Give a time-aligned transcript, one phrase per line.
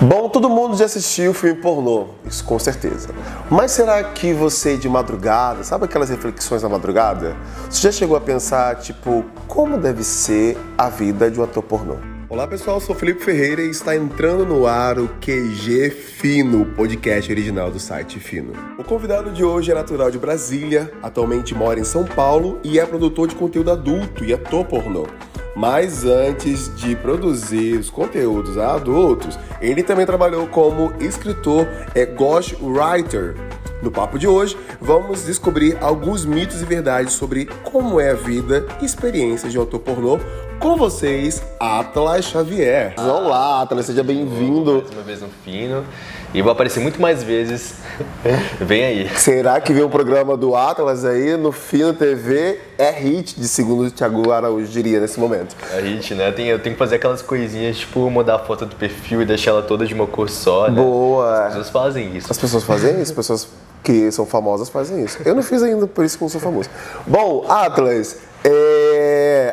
[0.00, 3.10] Bom, todo mundo já assistiu o filme pornô, isso com certeza.
[3.48, 7.36] Mas será que você de madrugada, sabe aquelas reflexões na madrugada?
[7.70, 12.13] Você já chegou a pensar, tipo, como deve ser a vida de um ator pornô?
[12.26, 17.30] Olá pessoal, sou Felipe Ferreira e está entrando no ar o QG Fino, o podcast
[17.30, 18.54] original do site Fino.
[18.78, 22.86] O convidado de hoje é natural de Brasília, atualmente mora em São Paulo e é
[22.86, 25.06] produtor de conteúdo adulto e ator pornô.
[25.54, 33.34] Mas antes de produzir os conteúdos adultos, ele também trabalhou como escritor, é ghostwriter.
[33.82, 38.66] No papo de hoje, vamos descobrir alguns mitos e verdades sobre como é a vida
[38.80, 40.18] e experiências de ator pornô
[40.58, 42.94] com vocês, Atlas Xavier.
[42.98, 44.82] Olá, Atlas, seja bem-vindo.
[44.82, 45.84] Mais uma vez no Fino.
[46.32, 47.76] E vou aparecer muito mais vezes.
[48.60, 49.08] Vem aí.
[49.16, 52.60] Será que vem um programa do Atlas aí no Fino TV?
[52.76, 55.54] É hit, de segundo o Thiago Araújo diria nesse momento.
[55.72, 56.28] É hit, né?
[56.28, 59.24] Eu tenho, eu tenho que fazer aquelas coisinhas, tipo, mudar a foto do perfil e
[59.24, 60.82] deixar ela toda de uma cor só, né?
[60.82, 61.46] Boa.
[61.46, 62.26] As pessoas fazem isso.
[62.30, 63.12] As pessoas fazem isso?
[63.12, 63.48] As pessoas
[63.84, 65.18] que são famosas fazem isso.
[65.24, 66.68] Eu não fiz ainda, por isso que não sou famoso.
[67.06, 68.83] Bom, Atlas, é,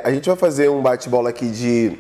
[0.04, 1.98] a gente vai fazer um bate-bola aqui de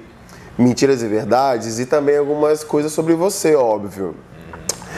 [0.58, 4.16] mentiras e verdades e também algumas coisas sobre você, óbvio.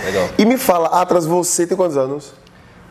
[0.05, 0.29] Legal.
[0.37, 2.33] E me fala, Atlas, você tem quantos anos?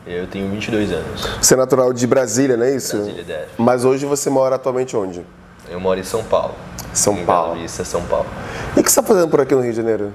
[0.05, 1.29] Eu tenho 22 anos.
[1.41, 2.97] Você é natural de Brasília, não é isso?
[2.97, 3.51] Brasília, DF.
[3.57, 5.25] Mas hoje você mora atualmente onde?
[5.69, 6.55] Eu moro em São Paulo.
[6.93, 7.53] São em Paulo.
[7.53, 8.27] Bela Vista, São Paulo.
[8.75, 10.13] E o que você está fazendo por aqui no Rio de Janeiro?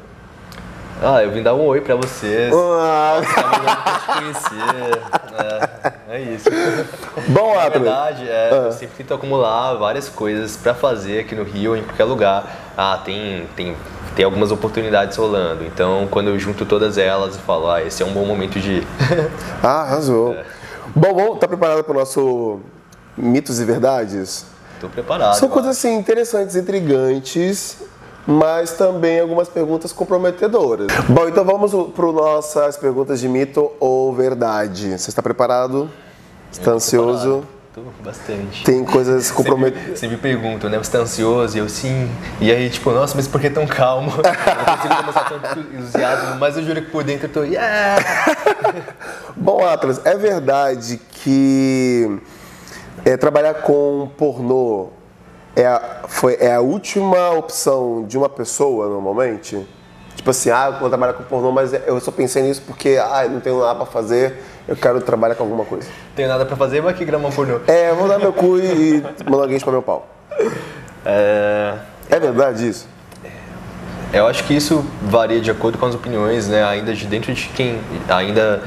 [1.01, 2.53] Ah, eu vim dar um oi pra vocês.
[2.55, 5.03] Ah, te conhecer.
[6.09, 6.51] É, é isso.
[7.29, 11.77] Bom, Na verdade, é, eu sempre tento acumular várias coisas pra fazer aqui no Rio
[11.77, 12.73] em qualquer lugar.
[12.77, 13.77] Ah, tem, tem,
[14.17, 15.65] tem algumas oportunidades rolando.
[15.65, 18.79] Então, quando eu junto todas elas e falo, ah, esse é um bom momento de
[18.79, 18.87] ir.
[19.63, 20.37] Ah, arrasou.
[20.95, 22.61] Bom, bom, tá preparado para o nosso
[23.17, 24.47] mitos e verdades?
[24.81, 25.35] Tô preparado.
[25.37, 27.77] São coisas assim interessantes, intrigantes,
[28.27, 30.89] mas também algumas perguntas comprometedoras.
[31.09, 34.99] Bom, então vamos para nossas perguntas de mito ou verdade.
[34.99, 35.91] Você está preparado?
[36.53, 37.43] Está ansioso?
[37.43, 37.59] preparado.
[37.75, 38.65] Tô bastante.
[38.65, 39.99] Tem coisas comprometedoras.
[39.99, 40.79] Sempre, sempre perguntam, né?
[40.79, 41.57] Você tá ansioso?
[41.57, 42.11] E eu, sim.
[42.41, 44.11] E aí, tipo, nossa, mas por que tão calmo?
[44.19, 48.03] Eu não consigo demonstrar tanto entusiasmo, mas eu juro que por dentro eu tô, yeah!
[49.37, 52.19] Bom, Atlas, é verdade que
[53.05, 54.89] é, trabalhar com pornô
[55.57, 59.67] é a, foi, é a última opção de uma pessoa, normalmente?
[60.17, 63.25] Tipo assim, ah, eu vou trabalhar com pornô, mas eu só pensei nisso porque, ah,
[63.25, 65.89] eu não tenho nada pra fazer, eu quero trabalhar com alguma coisa.
[66.17, 67.61] Tenho nada pra fazer, mas que grama pornô.
[67.67, 70.09] É, vou dar meu cu e mandar alguém para meu pau.
[71.05, 71.75] É,
[72.11, 72.87] É verdade isso?
[74.13, 76.65] eu acho que isso varia de acordo com as opiniões, né?
[76.65, 77.79] Ainda de dentro de quem.
[78.09, 78.63] Ainda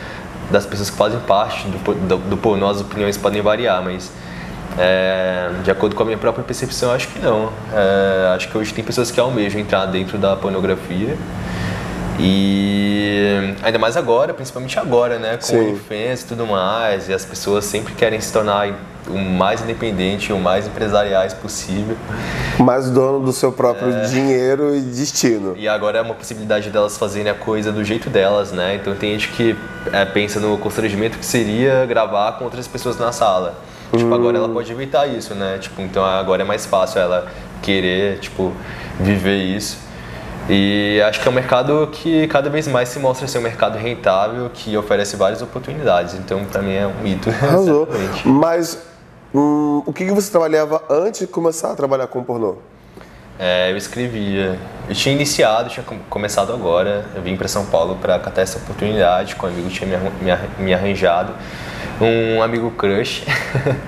[0.50, 4.12] das pessoas que fazem parte do, do, do pornô, as opiniões podem variar, mas.
[4.78, 7.52] É, de acordo com a minha própria percepção, acho que não.
[7.74, 11.18] É, acho que hoje tem pessoas que almejam entrar dentro da pornografia.
[12.20, 15.38] E ainda mais agora, principalmente agora, né?
[15.38, 15.58] Com Sim.
[15.58, 18.70] o OnlyFans e tudo mais, e as pessoas sempre querem se tornar
[19.08, 21.98] o mais independente, o mais empresariais possível.
[22.60, 25.56] Mas dono do seu próprio dinheiro e destino.
[25.58, 28.76] E agora é uma possibilidade delas fazerem a coisa do jeito delas, né?
[28.76, 29.56] Então tem gente que
[29.92, 33.56] é, pensa no constrangimento que seria gravar com outras pessoas na sala.
[33.96, 35.58] Tipo, agora ela pode evitar isso, né?
[35.60, 37.28] Tipo, então agora é mais fácil ela
[37.62, 38.54] querer, tipo,
[39.00, 39.78] viver isso.
[40.50, 43.78] E acho que é um mercado que cada vez mais se mostra ser um mercado
[43.78, 46.16] rentável, que oferece várias oportunidades.
[46.16, 47.30] Então, pra mim é um mito.
[47.44, 47.88] Arrasou.
[48.26, 48.78] Mas
[49.34, 52.56] hum, o que você trabalhava antes de começar a trabalhar com pornô?
[53.40, 54.58] É, eu escrevia.
[54.90, 57.06] Eu tinha iniciado, tinha com- começado agora.
[57.16, 60.00] Eu vim para São Paulo para catar essa oportunidade, que um amigo tinha
[60.60, 61.34] me arranjado.
[62.04, 63.24] Um amigo crush.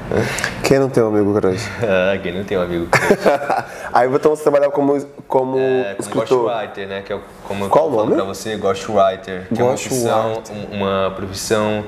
[0.64, 1.68] Quem não tem um amigo crush?
[1.82, 3.08] Ah, Quem não tem um amigo crush?
[3.92, 6.44] Aí então você trabalhava como, como É, como escritor.
[6.44, 7.02] ghostwriter, né?
[7.06, 8.16] Que é como Qual eu o nome?
[8.16, 9.48] pra você, ghostwriter.
[9.54, 11.84] Que é uma profissão, um- uma profissão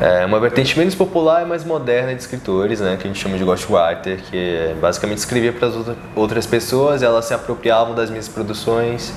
[0.00, 3.38] é, uma vertente menos popular e mais moderna de escritores, né, que a gente chama
[3.38, 5.74] de ghostwriter, que é basicamente escrevia para as
[6.16, 9.14] outras pessoas, elas se apropriavam das minhas produções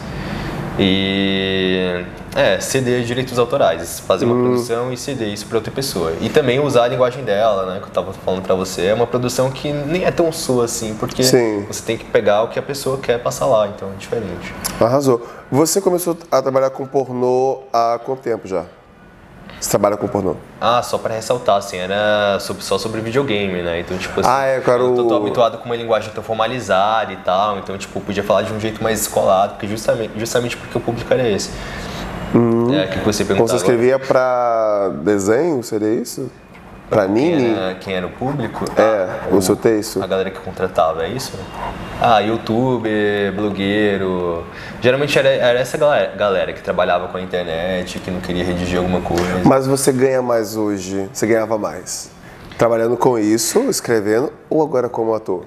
[0.78, 2.04] e
[2.38, 6.14] é, ceder direitos autorais, fazer uma produção e ceder isso para outra pessoa.
[6.22, 9.08] E também usar a linguagem dela, né, que eu estava falando para você, é uma
[9.08, 11.66] produção que nem é tão sua assim, porque Sim.
[11.68, 14.54] você tem que pegar o que a pessoa quer passar lá, então é diferente.
[14.80, 15.28] Arrasou.
[15.52, 18.66] Você começou a trabalhar com pornô há quanto tempo já?
[19.60, 20.36] Você trabalha com pornô?
[20.62, 23.80] Ah, só pra ressaltar, assim, era sobre- só sobre videogame, né?
[23.80, 27.12] Então, tipo assim, Ah, é, cara, eu tô, tô habituado com uma linguagem tão formalizada
[27.12, 30.78] e tal, então, tipo, podia falar de um jeito mais escolado, porque justamente, justamente porque
[30.78, 31.50] o público era esse.
[32.74, 36.30] É, que você perguntava você escrevia pra desenho, seria isso?
[36.90, 37.54] Pra quem anime?
[37.54, 38.64] era, quem era o público?
[38.78, 40.02] É, Ah, o seu texto.
[40.02, 41.34] A galera que contratava, é isso?
[42.02, 44.46] Ah, youtuber, blogueiro.
[44.80, 48.78] Geralmente era, era essa galera, galera que trabalhava com a internet, que não queria redigir
[48.78, 49.42] alguma coisa.
[49.44, 52.10] Mas você ganha mais hoje, você ganhava mais
[52.58, 55.44] trabalhando com isso, escrevendo, ou agora como ator?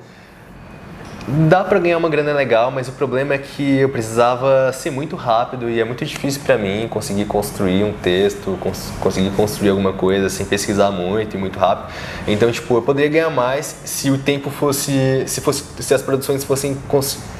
[1.48, 5.14] Dá para ganhar uma grana legal, mas o problema é que eu precisava ser muito
[5.14, 9.92] rápido e é muito difícil para mim conseguir construir um texto, cons conseguir construir alguma
[9.92, 11.92] coisa sem pesquisar muito e muito rápido.
[12.26, 16.42] Então, tipo, eu poderia ganhar mais se o tempo fosse, se fosse, se as produções
[16.42, 16.76] fossem,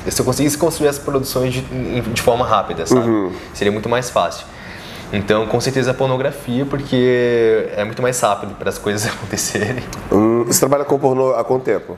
[0.08, 1.62] se eu conseguisse construir as produções de,
[2.00, 3.08] de forma rápida, sabe?
[3.08, 3.32] Uhum.
[3.52, 4.46] Seria muito mais fácil.
[5.12, 9.82] Então, com certeza a pornografia, porque é muito mais rápido para as coisas acontecerem.
[10.12, 11.96] Hum, você trabalha com pornô há quanto tempo?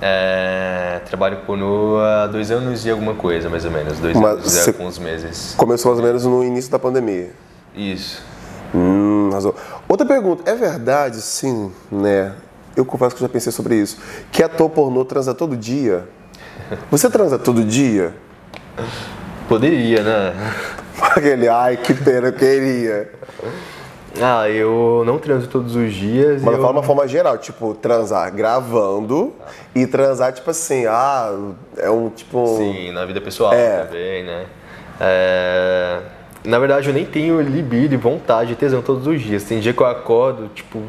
[0.00, 3.98] É, trabalho pornô há dois anos e alguma coisa, mais ou menos.
[3.98, 5.54] Dois Mas anos e alguns meses.
[5.56, 7.30] Começou mais ou menos no início da pandemia.
[7.74, 8.22] Isso.
[8.74, 9.54] Hum, razão.
[9.88, 12.32] Outra pergunta, é verdade, sim, né?
[12.76, 13.98] Eu confesso que já pensei sobre isso.
[14.30, 16.06] Que ator pornô transa todo dia?
[16.90, 18.14] Você transa todo dia?
[19.48, 20.34] Poderia, né?
[21.00, 23.10] Aquele, ai, que pena, eu queria.
[24.20, 26.42] Ah, eu não transo todos os dias.
[26.42, 26.60] Mas eu...
[26.60, 29.32] falo de uma forma geral, tipo, transar gravando
[29.74, 31.34] e transar, tipo assim, ah,
[31.76, 32.56] é um tipo.
[32.56, 33.84] Sim, na vida pessoal é.
[33.84, 34.46] também, né?
[35.00, 36.00] É...
[36.44, 39.42] Na verdade, eu nem tenho libido e vontade de tesão todos os dias.
[39.42, 40.80] Tem dia que eu acordo, tipo,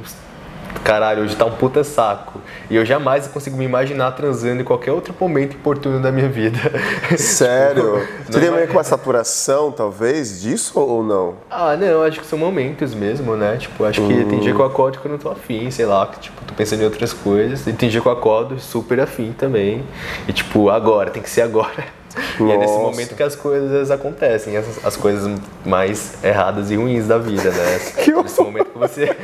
[0.87, 2.39] caralho, hoje tá um puta saco.
[2.69, 6.57] E eu jamais consigo me imaginar transando em qualquer outro momento oportuno da minha vida.
[7.17, 7.99] Sério?
[7.99, 11.35] tipo, Você tem meio uma saturação, talvez, disso ou não?
[11.51, 13.57] Ah, não, acho que são momentos mesmo, né?
[13.57, 14.69] Tipo, acho que tem dia que eu hum.
[14.69, 17.67] acordo que eu não tô afim, sei lá, que tipo, tô pensando em outras coisas.
[17.67, 19.83] E tem dia que eu acordo super afim também.
[20.25, 21.83] E tipo, agora, tem que ser agora.
[22.39, 27.07] E é nesse momento que as coisas acontecem, as, as coisas mais erradas e ruins
[27.07, 27.79] da vida, né?
[28.03, 29.15] Que nesse momento que você.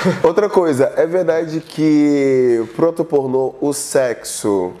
[0.22, 4.72] Outra coisa, é verdade que pro pornô o sexo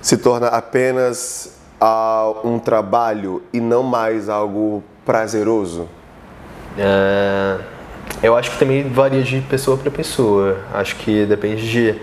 [0.00, 5.88] se torna apenas uh, um trabalho e não mais algo prazeroso?
[6.78, 7.58] É,
[8.22, 10.58] eu acho que também varia de pessoa para pessoa.
[10.72, 12.00] Acho que depende de,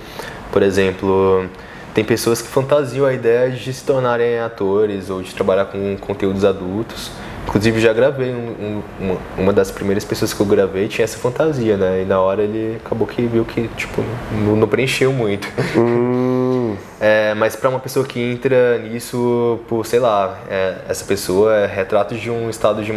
[0.51, 1.49] por exemplo,
[1.93, 6.45] tem pessoas que fantasiam a ideia de se tornarem atores ou de trabalhar com conteúdos
[6.45, 7.11] adultos.
[7.47, 11.77] Inclusive já gravei um, um, uma das primeiras pessoas que eu gravei tinha essa fantasia,
[11.77, 12.01] né?
[12.01, 15.47] E na hora ele acabou que viu que tipo não, não preencheu muito.
[15.75, 16.75] Hum.
[16.99, 21.67] É, mas para uma pessoa que entra nisso, por sei lá, é, essa pessoa é
[21.67, 22.91] retrato de um estado de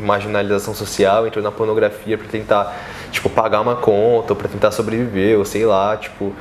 [0.00, 2.76] marginalização social, entrou na pornografia para tentar
[3.12, 6.32] tipo pagar uma conta ou para tentar sobreviver ou sei lá, tipo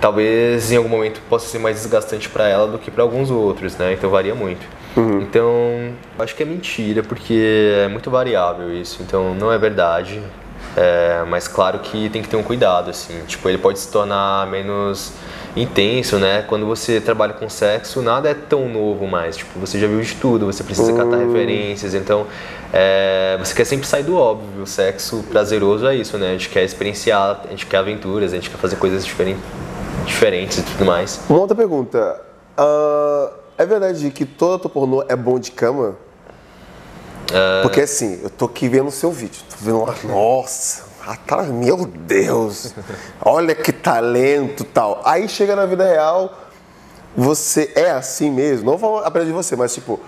[0.00, 3.76] talvez em algum momento possa ser mais desgastante para ela do que para alguns outros,
[3.76, 3.92] né?
[3.92, 4.66] Então varia muito.
[4.96, 5.20] Uhum.
[5.22, 9.02] Então, acho que é mentira, porque é muito variável isso.
[9.02, 10.22] Então, não é verdade.
[10.76, 13.20] É, mas claro que tem que ter um cuidado, assim.
[13.26, 15.12] Tipo, ele pode se tornar menos
[15.56, 16.42] intenso, né?
[16.48, 19.36] Quando você trabalha com sexo, nada é tão novo mais.
[19.36, 20.98] Tipo, você já viu de tudo, você precisa uhum.
[20.98, 21.94] catar referências.
[21.94, 22.26] Então,
[22.72, 24.62] é, você quer sempre sair do óbvio.
[24.62, 26.30] O sexo prazeroso é isso, né?
[26.30, 29.42] A gente quer experienciar, a gente quer aventuras, a gente quer fazer coisas diferentes
[30.04, 31.20] diferentes e tudo mais.
[31.28, 32.20] Uma outra pergunta.
[32.58, 35.96] Uh, é verdade que todo ator pornô é bom de cama?
[37.30, 37.62] Uh...
[37.62, 41.86] Porque assim, eu tô aqui vendo o seu vídeo, tô vendo lá, nossa, atrás, meu
[41.86, 42.74] Deus,
[43.24, 45.00] olha que talento tal.
[45.04, 46.32] Aí chega na vida real,
[47.16, 50.00] você é assim mesmo, não vou aprender de você, mas tipo,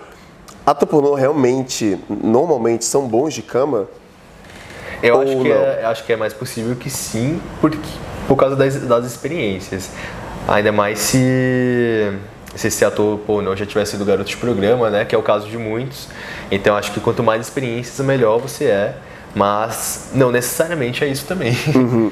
[0.65, 3.87] ator pornô realmente, normalmente são bons de cama?
[5.01, 7.77] Eu acho que, é, acho que é mais possível que sim, porque
[8.27, 9.89] por causa das, das experiências.
[10.47, 12.13] Ainda mais se,
[12.57, 15.05] se esse ator não já tivesse sido garoto de programa, né?
[15.05, 16.07] Que é o caso de muitos.
[16.51, 18.95] Então acho que quanto mais experiências, melhor você é.
[19.35, 21.55] Mas não necessariamente é isso também.
[21.75, 22.09] Uhum.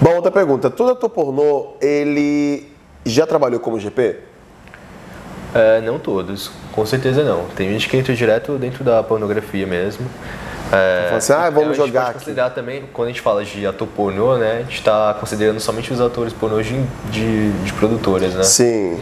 [0.00, 0.68] Bom, outra pergunta.
[0.68, 2.68] Todo ator pornô, ele
[3.04, 4.16] já trabalhou como GP?
[5.54, 7.46] É, não todos, com certeza não.
[7.56, 10.06] Tem gente que entra direto dentro da pornografia mesmo.
[10.70, 11.84] É, assim, ah, vamos jogar.
[11.84, 14.58] A gente pode considerar também, quando a gente fala de ator pornô, né?
[14.58, 18.42] A gente está considerando somente os atores pornô de, de, de produtoras, né?
[18.42, 19.00] Sim.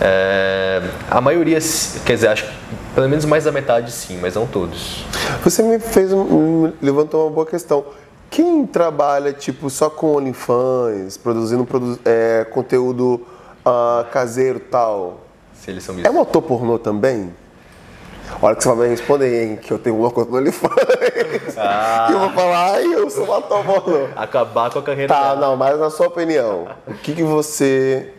[0.00, 1.58] É, a maioria,
[2.04, 2.52] quer dizer, acho que
[2.94, 5.04] pelo menos mais da metade sim, mas não todos.
[5.42, 7.84] Você me fez, me levantou uma boa questão.
[8.30, 13.26] Quem trabalha tipo só com OnlyFans, produzindo produ é, conteúdo
[13.64, 15.20] uh, caseiro tal?
[15.54, 17.32] Se eles são É um ator pornô também?
[18.42, 21.56] A hora que você vai me responder, hein, que eu tenho uma conta no OnlyFans.
[21.56, 22.08] Ah.
[22.10, 24.08] E eu vou falar, ai, eu sou uma tomando.
[24.16, 25.40] Acabar com a carreira Tá, dela.
[25.48, 28.12] não, mas na sua opinião, o que, que você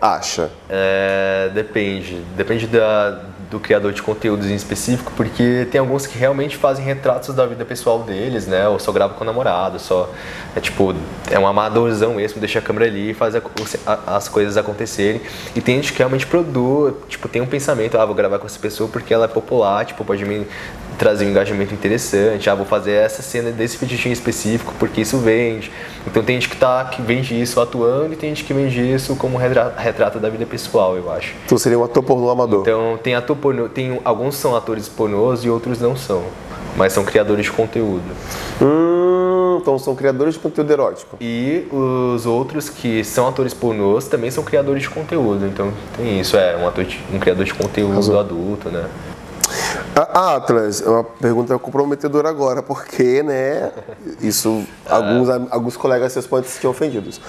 [0.00, 0.50] acha?
[0.68, 2.22] É, depende.
[2.36, 7.34] Depende da, do criador de conteúdos em específico, porque tem alguns que realmente fazem retratos
[7.34, 8.68] da vida pessoal deles, né?
[8.68, 10.10] Ou só grava com o namorado, só
[10.54, 10.94] é tipo,
[11.30, 13.42] é um amadorzão mesmo, deixa a câmera ali e faz a,
[14.06, 15.20] as coisas acontecerem.
[15.54, 18.58] E tem gente que realmente produz, tipo, tem um pensamento, ah, vou gravar com essa
[18.58, 20.46] pessoa porque ela é popular, tipo, pode me
[20.98, 25.70] trazer um engajamento interessante, ah, vou fazer essa cena desse fetiche específico porque isso vende.
[26.06, 29.14] Então tem gente que, tá, que vende isso atuando e tem gente que vende isso
[29.14, 31.34] como retrato da vida pessoal, eu acho.
[31.46, 32.62] Então seria um ator pornô amador.
[32.62, 36.24] Então tem ator pornô, tem, alguns são atores pornôs e outros não são,
[36.76, 38.02] mas são criadores de conteúdo.
[38.60, 41.16] Hum, então são criadores de conteúdo erótico.
[41.20, 45.46] E os outros que são atores pornôs também são criadores de conteúdo.
[45.46, 48.18] Então tem isso, é um, ator de, um criador de conteúdo Razão.
[48.18, 48.86] adulto, né?
[50.00, 53.72] Ah, Atlas, é uma pergunta comprometedora agora, porque, né,
[54.20, 54.96] isso, ah.
[54.96, 57.20] alguns, alguns colegas seus podem se ofendidos.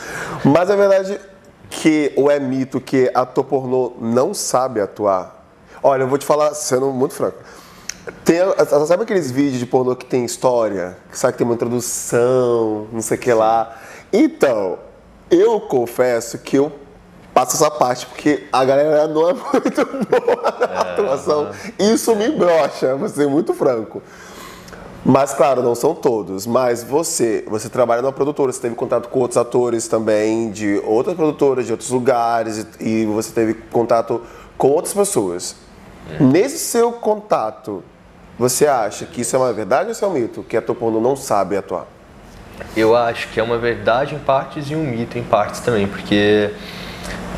[0.46, 1.20] Mas é verdade
[1.68, 5.48] que, ou é mito que ator pornô não sabe atuar?
[5.82, 7.38] Olha, eu vou te falar, sendo muito franco,
[8.24, 8.38] tem,
[8.86, 10.96] sabe aqueles vídeos de pornô que tem história?
[11.10, 13.80] Que sabe que tem uma introdução, não sei o que lá?
[14.14, 14.78] Então,
[15.32, 16.72] eu confesso que eu
[17.40, 21.50] passa essa parte, porque a galera não é muito boa na é, atuação.
[21.78, 24.02] Isso me brocha, vou ser muito franco.
[25.06, 26.46] Mas claro, não são todos.
[26.46, 31.16] Mas você, você trabalha numa produtora, você teve contato com outros atores também, de outras
[31.16, 34.22] produtoras, de outros lugares, e, você teve contato
[34.58, 35.56] com outras pessoas.
[36.20, 36.30] Hum.
[36.32, 37.82] Nesse seu contato,
[38.38, 40.44] você acha que isso é uma verdade ou isso é um mito?
[40.44, 41.88] Que ator pornô não sabe atuar?
[42.76, 46.52] Eu acho que é uma verdade em partes e um mito em partes também, porque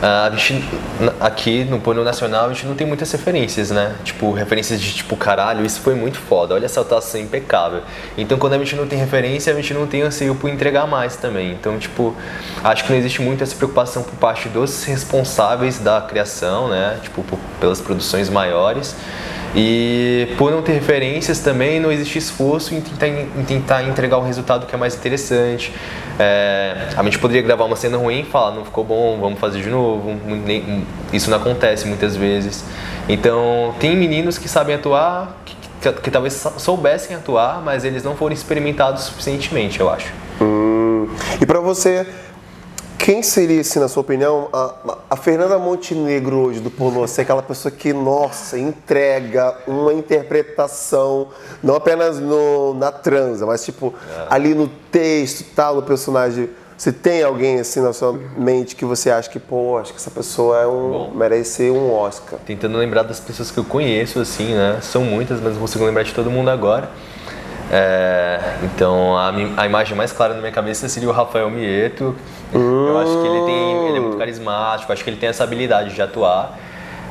[0.01, 0.63] a gente,
[1.19, 3.95] aqui no porno nacional, a gente não tem muitas referências, né?
[4.03, 7.83] Tipo, referências de tipo, caralho, isso foi muito foda, olha essa atuação impecável.
[8.17, 11.15] Então, quando a gente não tem referência, a gente não tem anseio por entregar mais
[11.15, 11.51] também.
[11.51, 12.15] Então, tipo,
[12.63, 16.97] acho que não existe muito essa preocupação por parte dos responsáveis da criação, né?
[17.03, 18.95] Tipo, por, pelas produções maiores.
[19.55, 24.23] E por não ter referências também, não existe esforço em tentar, em tentar entregar o
[24.23, 25.73] resultado que é mais interessante.
[26.17, 29.61] É, a gente poderia gravar uma cena ruim e falar, não ficou bom, vamos fazer
[29.61, 30.17] de novo.
[31.11, 32.63] Isso não acontece muitas vezes.
[33.09, 38.15] Então, tem meninos que sabem atuar, que, que, que talvez soubessem atuar, mas eles não
[38.15, 40.13] foram experimentados suficientemente, eu acho.
[40.39, 41.09] Hum.
[41.41, 42.07] E para você,
[43.03, 44.75] quem seria, assim, na sua opinião, a,
[45.09, 47.03] a Fernanda Montenegro hoje do pornô?
[47.03, 51.29] Assim, aquela pessoa que, nossa, entrega uma interpretação,
[51.63, 54.27] não apenas no, na transa, mas tipo, é.
[54.29, 56.49] ali no texto, tal, no personagem.
[56.77, 60.11] Você tem alguém assim na sua mente que você acha que, pô, acho que essa
[60.11, 62.39] pessoa é um, Bom, merece um Oscar?
[62.45, 64.79] Tentando lembrar das pessoas que eu conheço, assim, né?
[64.81, 66.89] São muitas, mas não consigo lembrar de todo mundo agora.
[67.73, 72.13] É, então a, a, imagem mais clara na minha cabeça seria o Rafael Mieto.
[72.53, 75.95] Eu acho que ele tem, ele é muito carismático, acho que ele tem essa habilidade
[75.95, 76.59] de atuar.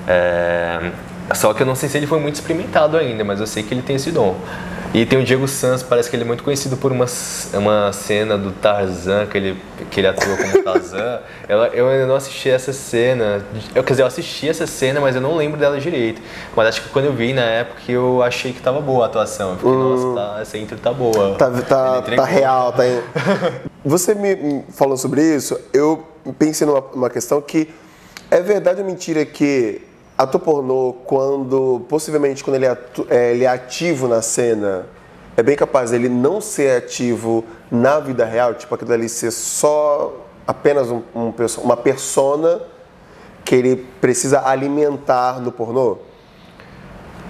[0.07, 0.91] É,
[1.35, 3.73] só que eu não sei se ele foi muito experimentado ainda, mas eu sei que
[3.73, 4.37] ele tem esse dom.
[4.93, 7.07] E tem o Diego Santos, parece que ele é muito conhecido por uma,
[7.55, 11.21] uma cena do Tarzan, que ele, que ele atua como Tarzan.
[11.49, 13.45] eu, eu ainda não assisti essa cena.
[13.73, 16.21] Eu, quer dizer, eu assisti essa cena, mas eu não lembro dela direito.
[16.57, 19.51] Mas acho que quando eu vi na época, eu achei que tava boa a atuação.
[19.51, 20.13] Eu fiquei, hum.
[20.13, 21.37] nossa, tá, essa intro tá boa.
[21.37, 22.83] Tá, tá, tá real, tá.
[23.85, 26.05] Você me falou sobre isso, eu
[26.37, 27.71] pensei numa, numa questão que
[28.29, 29.83] é verdade ou mentira que
[30.23, 34.87] ator pornô, quando, possivelmente, quando ele é, é, ele é ativo na cena,
[35.37, 40.13] é bem capaz dele não ser ativo na vida real, tipo aquilo ali ser só
[40.47, 42.61] apenas um, um, uma persona
[43.45, 45.99] que ele precisa alimentar no pornô?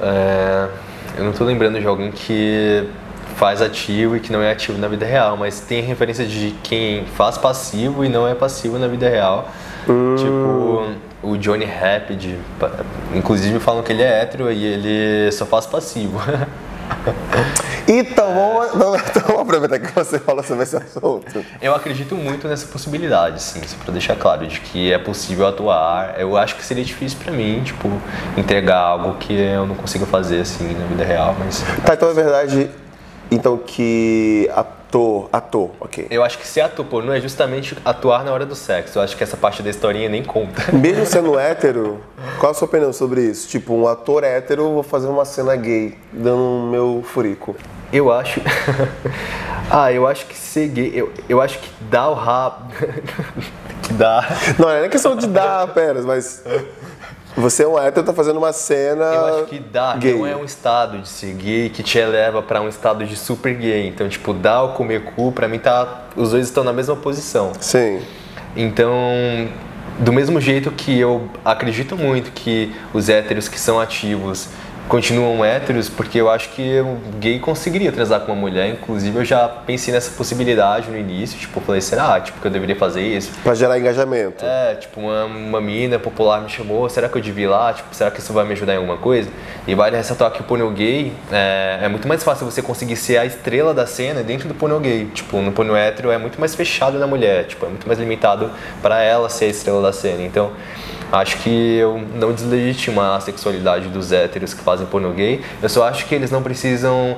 [0.00, 0.68] É,
[1.16, 2.88] eu não estou lembrando de alguém que
[3.36, 7.06] faz ativo e que não é ativo na vida real, mas tem referência de quem
[7.06, 9.48] faz passivo e não é passivo na vida real.
[9.88, 10.16] Hum.
[10.16, 12.36] Tipo, o Johnny Rapid,
[13.14, 16.18] inclusive falam que ele é hétero e ele só faz passivo.
[17.86, 21.44] Então vamos, então, vamos aproveitar que você fala sobre esse assunto.
[21.60, 26.20] Eu acredito muito nessa possibilidade, sim, só para deixar claro, de que é possível atuar.
[26.20, 27.88] Eu acho que seria difícil para mim, tipo,
[28.36, 31.64] entregar algo que eu não consigo fazer assim na vida real, mas.
[31.84, 32.70] Tá, então é verdade,
[33.30, 36.08] então que a Ator, ator, ok.
[36.10, 38.98] Eu acho que ser ator pornô é justamente atuar na hora do sexo.
[38.98, 40.60] Eu acho que essa parte da historinha nem conta.
[40.74, 42.00] Mesmo sendo hétero,
[42.40, 43.48] qual a sua opinião sobre isso?
[43.48, 47.54] Tipo, um ator hétero, vou fazer uma cena gay, dando o meu furico.
[47.92, 48.40] Eu acho.
[49.70, 50.90] ah, eu acho que ser gay.
[50.92, 52.74] Eu, eu acho que dá o rabo.
[53.86, 54.26] que dá.
[54.58, 56.42] Não, não é questão de dar apenas, mas.
[57.36, 59.04] Você é um hétero, tá fazendo uma cena.
[59.04, 60.14] Eu acho que dá, gay.
[60.14, 63.54] não é um estado de ser gay que te eleva para um estado de super
[63.54, 63.86] gay.
[63.86, 66.06] Então, tipo, dar ou comer cu, pra mim tá.
[66.16, 67.52] Os dois estão na mesma posição.
[67.60, 68.02] Sim.
[68.56, 68.92] Então,
[69.98, 74.48] do mesmo jeito que eu acredito muito que os héteros que são ativos
[74.90, 78.68] continuam héteros, porque eu acho que o gay conseguiria transar com uma mulher.
[78.70, 81.38] Inclusive, eu já pensei nessa possibilidade no início.
[81.38, 83.30] Tipo, falei, será tipo, que eu deveria fazer isso?
[83.44, 84.44] Pra gerar engajamento.
[84.44, 87.72] É, tipo, uma, uma mina popular me chamou, será que eu devia ir lá?
[87.72, 89.30] Tipo, será que isso vai me ajudar em alguma coisa?
[89.64, 93.18] E vale ressaltar que o porno gay é, é muito mais fácil você conseguir ser
[93.18, 95.06] a estrela da cena dentro do porno gay.
[95.14, 97.46] Tipo, no porno hétero é muito mais fechado na mulher.
[97.46, 98.50] Tipo, é muito mais limitado
[98.82, 100.24] para ela ser a estrela da cena.
[100.24, 100.50] Então,
[101.12, 105.42] Acho que eu não deslegitimo a sexualidade dos héteros que fazem porno gay.
[105.60, 107.16] Eu só acho que eles não precisam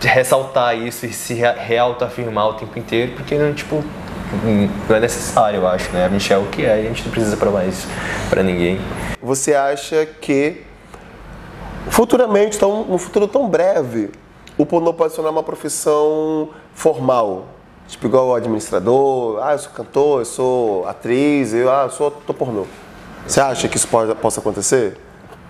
[0.00, 3.84] ressaltar isso e se reauto-afirmar o tempo inteiro, porque não, tipo,
[4.88, 6.06] não é necessário, eu acho, né?
[6.06, 7.86] A gente é o que é, a gente não precisa provar isso
[8.28, 8.80] para ninguém.
[9.22, 10.62] Você acha que
[11.88, 14.10] futuramente, tão, no futuro tão breve,
[14.56, 17.46] o pornô pode tornar uma profissão formal?
[17.86, 22.32] Tipo, igual o administrador, ah, eu sou cantor, eu sou atriz, eu, ah, sou tô
[22.32, 22.66] pornô.
[23.30, 24.96] Você acha que isso pode, possa acontecer?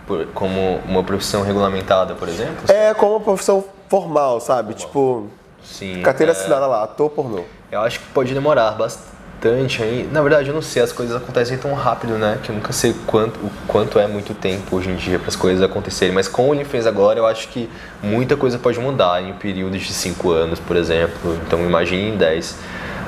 [0.06, 2.64] Por, como uma profissão regulamentada, por exemplo?
[2.68, 4.74] É, como uma profissão formal, sabe?
[4.74, 4.86] Formal.
[4.86, 5.26] Tipo,
[5.64, 6.36] Sim, carteira é...
[6.36, 7.42] assinada lá, ator pornô.
[7.72, 10.06] Eu acho que pode demorar bastante aí.
[10.12, 12.38] Na verdade, eu não sei, as coisas acontecem tão rápido, né?
[12.42, 15.36] Que eu nunca sei quanto, o quanto é muito tempo hoje em dia para as
[15.36, 16.14] coisas acontecerem.
[16.14, 17.70] Mas com o OnlyFans agora, eu acho que
[18.02, 21.38] muita coisa pode mudar em períodos de 5 anos, por exemplo.
[21.46, 22.56] Então, imagine em 10.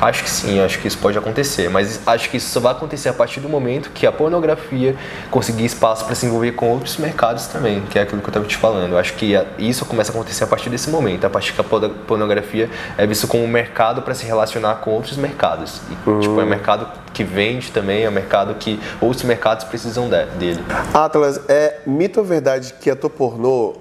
[0.03, 3.09] Acho que sim, acho que isso pode acontecer, mas acho que isso só vai acontecer
[3.09, 4.97] a partir do momento que a pornografia
[5.31, 8.45] conseguir espaço para se envolver com outros mercados também, que é aquilo que eu estava
[8.45, 8.99] te falando.
[8.99, 12.69] acho que isso começa a acontecer a partir desse momento, a partir que a pornografia
[12.99, 15.81] é vista como um mercado para se relacionar com outros mercados.
[15.89, 16.19] E, uhum.
[16.19, 20.65] tipo, é um mercado que vende também, é um mercado que outros mercados precisam dele.
[20.93, 23.75] Atlas, é mito ou verdade que ator pornô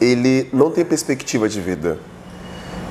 [0.00, 1.96] ele não tem perspectiva de vida?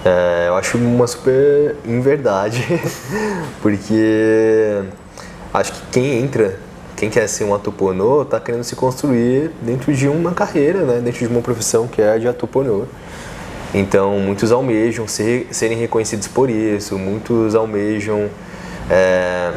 [0.06, 2.66] É, eu acho uma super inverdade,
[3.62, 4.84] porque
[5.54, 6.60] acho que quem entra,
[6.96, 11.00] quem quer ser um ator pornô, tá querendo se construir dentro de uma carreira, né?
[11.00, 12.84] dentro de uma profissão que é a de ator pornô.
[13.74, 18.30] Então, muitos almejam ser, serem reconhecidos por isso, muitos almejam
[18.90, 19.54] é,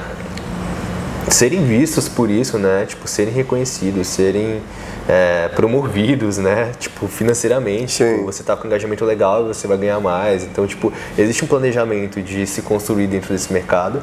[1.28, 2.86] serem vistos por isso, né?
[2.86, 4.62] Tipo, serem reconhecidos, serem
[5.08, 6.72] é, promovidos, né?
[6.78, 8.04] Tipo, financeiramente.
[8.04, 10.44] Tipo, você tá com um engajamento legal e você vai ganhar mais.
[10.44, 14.02] Então, tipo, existe um planejamento de se construir dentro desse mercado.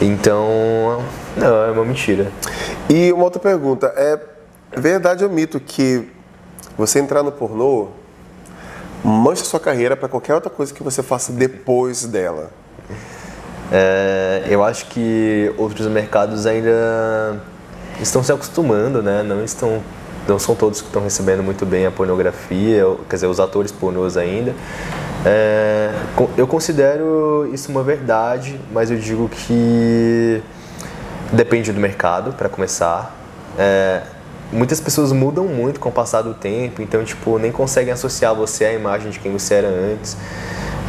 [0.00, 1.02] Então,
[1.36, 2.30] não, é uma mentira.
[2.88, 4.18] E uma outra pergunta, é
[4.76, 6.08] verdade ou mito que
[6.76, 7.88] você entrar no pornô
[9.02, 12.50] mancha sua carreira para qualquer outra coisa que você faça depois dela?
[13.70, 17.40] É, eu acho que outros mercados ainda
[18.00, 19.22] estão se acostumando, né?
[19.22, 19.82] Não estão
[20.28, 24.16] não são todos que estão recebendo muito bem a pornografia, quer dizer, os atores pornôs
[24.16, 24.54] ainda.
[25.24, 25.92] É,
[26.36, 30.42] eu considero isso uma verdade, mas eu digo que
[31.32, 33.14] depende do mercado, para começar.
[33.58, 34.02] É,
[34.52, 38.64] muitas pessoas mudam muito com o passar do tempo, então, tipo, nem conseguem associar você
[38.66, 40.16] à imagem de quem você era antes.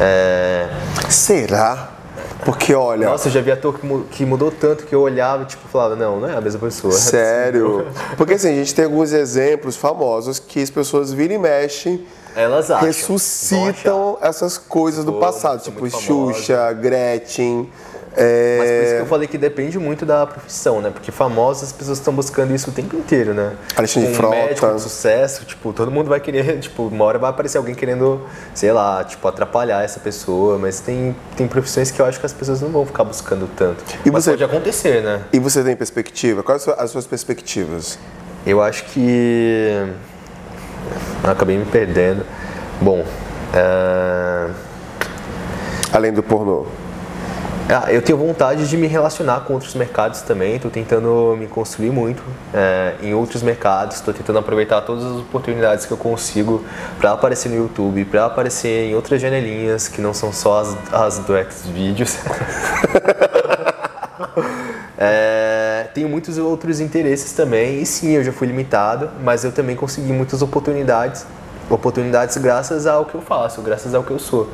[0.00, 0.68] É...
[1.08, 1.99] Será?
[2.44, 3.08] Porque olha.
[3.08, 3.78] Nossa, eu já vi ator
[4.10, 6.92] que mudou tanto que eu olhava e tipo, falava, não, não é a mesma pessoa.
[6.92, 7.86] Sério?
[8.16, 12.04] Porque assim, a gente tem alguns exemplos famosos que as pessoas viram e mexem.
[12.34, 17.68] Elas acham, ressuscitam essas coisas do passado, tipo Xuxa, Gretchen.
[18.16, 18.56] É...
[18.58, 20.90] Mas por isso que eu falei que depende muito da profissão, né?
[20.90, 23.52] Porque famosas as pessoas estão buscando isso o tempo inteiro, né?
[23.76, 24.36] Alexandre um Frota.
[24.36, 28.26] médico de sucesso, tipo, todo mundo vai querer, tipo, uma hora vai aparecer alguém querendo,
[28.54, 32.32] sei lá, tipo, atrapalhar essa pessoa, mas tem, tem profissões que eu acho que as
[32.32, 33.84] pessoas não vão ficar buscando tanto.
[34.04, 35.22] E mas você, pode acontecer, né?
[35.32, 36.42] E você tem perspectiva?
[36.42, 37.98] Quais as suas perspectivas?
[38.44, 39.86] Eu acho que...
[41.22, 42.24] Eu acabei me perdendo.
[42.80, 44.54] Bom, uh...
[45.92, 46.66] Além do pornô.
[47.72, 51.90] Ah, eu tenho vontade de me relacionar com outros mercados também, estou tentando me construir
[51.90, 52.20] muito
[52.52, 56.64] é, em outros mercados, estou tentando aproveitar todas as oportunidades que eu consigo
[56.98, 61.18] para aparecer no YouTube, para aparecer em outras janelinhas que não são só as, as
[61.20, 62.18] do Xvideos.
[64.98, 69.76] é, tenho muitos outros interesses também, e sim, eu já fui limitado, mas eu também
[69.76, 71.24] consegui muitas oportunidades,
[71.70, 74.50] oportunidades graças ao que eu faço, graças ao que eu sou.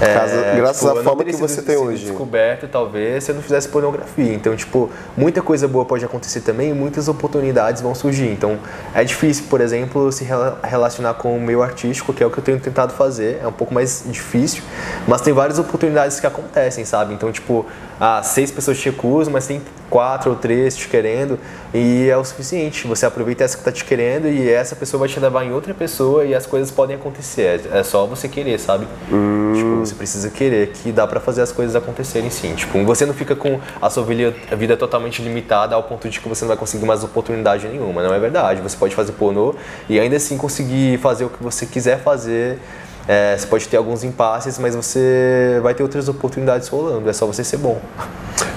[0.00, 2.06] É, graças tipo, à fama que você tem hoje.
[2.06, 4.32] descoberto, talvez, se eu não fizesse pornografia.
[4.32, 8.30] Então, tipo, muita coisa boa pode acontecer também e muitas oportunidades vão surgir.
[8.30, 8.58] Então,
[8.94, 10.24] é difícil, por exemplo, se
[10.62, 13.40] relacionar com o meio artístico, que é o que eu tenho tentado fazer.
[13.42, 14.62] É um pouco mais difícil,
[15.06, 17.14] mas tem várias oportunidades que acontecem, sabe?
[17.14, 17.66] Então, tipo,
[18.00, 21.38] ah, seis pessoas te recusam, mas tem quatro ou três te querendo
[21.72, 22.86] e é o suficiente.
[22.86, 25.74] Você aproveita essa que tá te querendo e essa pessoa vai te levar em outra
[25.74, 27.62] pessoa e as coisas podem acontecer.
[27.72, 28.86] É só você querer, sabe?
[29.10, 29.52] Hum.
[29.54, 32.54] Tipo, você precisa querer que dá para fazer as coisas acontecerem sim.
[32.54, 36.44] Tipo, você não fica com a sua vida totalmente limitada ao ponto de que você
[36.44, 38.02] não vai conseguir mais oportunidade nenhuma.
[38.02, 38.60] Não é verdade.
[38.62, 39.54] Você pode fazer pornô
[39.88, 42.58] e ainda assim conseguir fazer o que você quiser fazer
[43.08, 47.08] é, você pode ter alguns impasses, mas você vai ter outras oportunidades rolando.
[47.08, 47.80] É só você ser bom.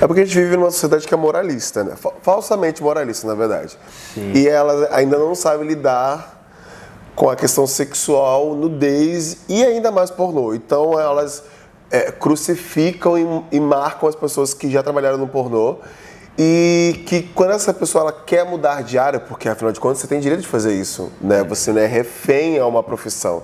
[0.02, 1.94] É porque a gente vive numa sociedade que é moralista, né?
[2.22, 3.78] Falsamente moralista, na verdade.
[4.14, 4.34] Sim.
[4.36, 6.44] E ela ainda não sabe lidar
[7.16, 10.54] com a questão sexual, nudez e ainda mais pornô.
[10.54, 11.44] Então elas
[11.90, 15.78] é, crucificam e, e, marcam as pessoas que já trabalharam no pornô
[16.38, 20.08] e que quando essa pessoa ela quer mudar de área, porque afinal de contas você
[20.08, 21.42] tem direito de fazer isso, né?
[21.46, 23.44] Você não é refém a uma profissão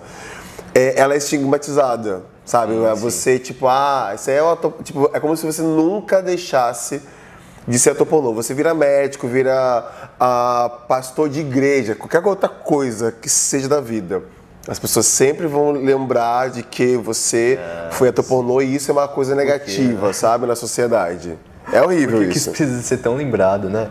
[0.78, 2.74] é, ela é estigmatizada, sabe?
[2.74, 4.40] Sim, é você, tipo, ah, isso é,
[4.84, 7.02] tipo, é como se você nunca deixasse
[7.68, 8.32] de ser ator pornô.
[8.34, 14.22] Você vira médico, vira ah, pastor de igreja, qualquer outra coisa que seja da vida.
[14.68, 18.94] As pessoas sempre vão lembrar de que você é, foi ator pornô e isso é
[18.94, 21.40] uma coisa negativa, sabe, na sociedade.
[21.72, 22.52] É horrível Por que isso.
[22.52, 23.90] que precisa ser tão lembrado, né?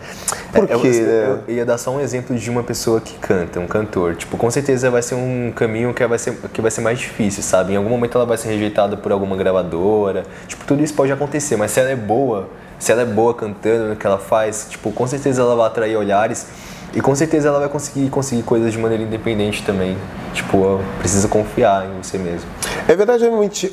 [0.54, 0.86] É, quê?
[0.86, 4.16] Eu, eu, eu, ia dar só um exemplo de uma pessoa que canta, um cantor.
[4.16, 7.42] Tipo, com certeza vai ser um caminho que vai ser, que vai ser mais difícil,
[7.42, 7.74] sabe?
[7.74, 10.24] Em algum momento ela vai ser rejeitada por alguma gravadora.
[10.48, 13.88] Tipo, tudo isso pode acontecer, mas se ela é boa, se ela é boa cantando
[13.88, 16.46] no que ela faz, tipo, com certeza ela vai atrair olhares
[16.94, 19.98] e com certeza ela vai conseguir conseguir coisas de maneira independente também.
[20.32, 22.48] Tipo, precisa confiar em você mesmo.
[22.88, 23.24] É verdade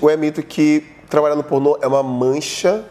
[0.01, 2.83] ou é mito que trabalhar no pornô é uma mancha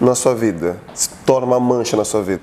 [0.00, 0.76] na sua vida?
[0.94, 2.42] Se torna uma mancha na sua vida?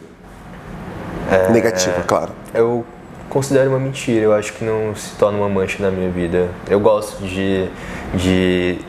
[1.30, 2.32] É, Negativa, claro.
[2.54, 2.86] Eu
[3.30, 4.26] considero uma mentira.
[4.26, 6.50] Eu acho que não se torna uma mancha na minha vida.
[6.70, 7.70] Eu gosto de,
[8.14, 8.80] de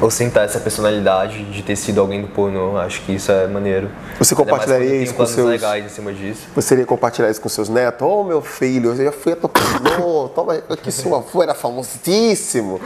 [0.00, 2.76] ostentar essa personalidade de ter sido alguém do pornô.
[2.78, 3.90] Acho que isso é maneiro.
[4.18, 6.46] Você compartilharia isso com seus legais em cima disso?
[6.54, 8.06] Você iria compartilhar isso com seus netos?
[8.06, 10.28] Oh, meu filho, eu já fui a pornô.
[10.34, 12.80] Toma que seu avô era famosíssimo.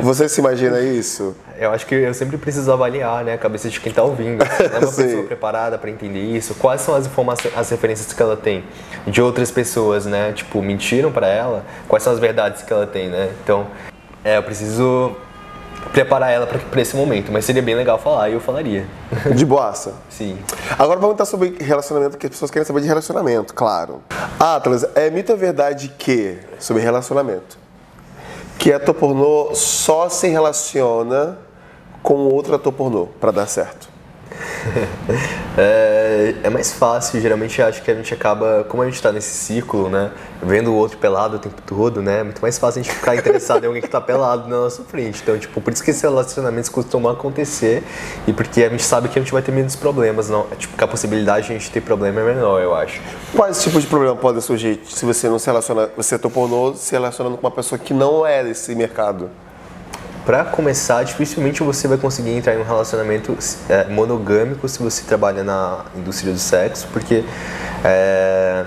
[0.00, 1.36] Você se imagina isso?
[1.58, 4.42] Eu acho que eu sempre preciso avaliar, né, a cabeça de quem está ouvindo.
[4.42, 6.54] É uma pessoa preparada para entender isso?
[6.54, 8.64] Quais são as informações, as referências que ela tem
[9.06, 10.32] de outras pessoas, né?
[10.32, 11.64] Tipo, mentiram para ela?
[11.86, 13.30] Quais são as verdades que ela tem, né?
[13.44, 13.66] Então,
[14.24, 15.16] é, eu preciso
[15.92, 18.86] preparar ela para esse momento, mas seria bem legal falar e eu falaria.
[19.34, 19.94] De boaça?
[20.08, 20.38] Sim.
[20.78, 24.02] Agora vamos estar sobre relacionamento, que as pessoas querem saber de relacionamento, claro.
[24.38, 27.58] Atlas, é mito ou verdade que, sobre relacionamento,
[28.58, 31.38] que ator pornô só se relaciona
[32.02, 33.89] com outro ator pornô para dar certo?
[35.56, 39.30] é, é, mais fácil, geralmente acho que a gente acaba, como a gente está nesse
[39.30, 40.10] ciclo, né,
[40.42, 43.16] vendo o outro pelado o tempo todo, né, é muito mais fácil a gente ficar
[43.16, 45.20] interessado em alguém que está pelado na nossa frente.
[45.22, 47.82] Então, tipo, por isso que esses relacionamentos costumam acontecer
[48.26, 50.84] e porque a gente sabe que a gente vai ter menos problemas, não, tipo, que
[50.84, 53.00] a possibilidade de a gente ter problema é menor, eu acho.
[53.34, 56.92] Quais tipos de problema podem surgir se você não se relaciona, você é pornô se
[56.92, 59.30] relacionando com uma pessoa que não é desse mercado?
[60.24, 63.36] Para começar, dificilmente você vai conseguir entrar em um relacionamento
[63.68, 67.24] é, monogâmico se você trabalha na indústria do sexo, porque
[67.84, 68.64] é,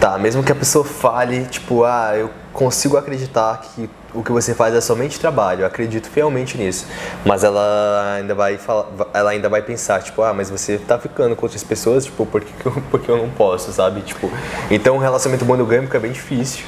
[0.00, 4.54] tá, mesmo que a pessoa fale, tipo, ah, eu consigo acreditar que o que você
[4.54, 6.86] faz é somente trabalho, eu acredito fielmente nisso.
[7.24, 11.36] Mas ela ainda vai falar, ela ainda vai pensar, tipo, ah, mas você tá ficando
[11.36, 14.00] com outras pessoas, tipo, por que, eu, por que eu não posso, sabe?
[14.00, 14.30] Tipo,
[14.70, 16.64] então um relacionamento monogâmico é bem difícil.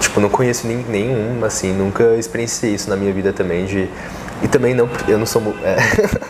[0.00, 3.88] Tipo, não conheço nem, nenhum, assim, nunca experienciei isso na minha vida também de.
[4.42, 5.42] E também não, eu não sou.
[5.62, 5.76] É.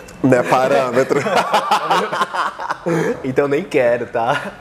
[0.23, 1.19] Não é parâmetro.
[3.23, 4.53] então nem quero, tá?